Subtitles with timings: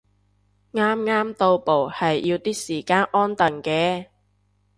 [0.73, 4.07] 啱啱到埗係要啲時間安頓嘅